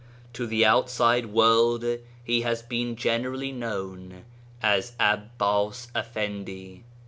[0.33, 1.85] To the outside world
[2.23, 4.23] he has been generally known
[4.59, 6.81] as Abbas EfFendi.